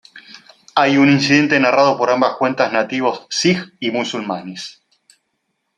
[0.73, 4.81] Hay un incidente narrado por ambas cuentas nativos sijs y musulmanes.